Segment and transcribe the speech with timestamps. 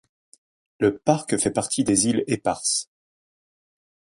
[0.79, 2.89] Le Parc fait partie des îles Éparses.